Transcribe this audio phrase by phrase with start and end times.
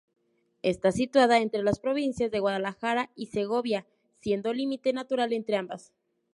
[0.63, 3.85] Está situada entre las provincias de Guadalajara y Segovia,
[4.17, 5.93] siendo límite natural entre ambas.